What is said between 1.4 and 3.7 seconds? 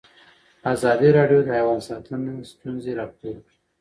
د حیوان ساتنه ستونزې راپور کړي.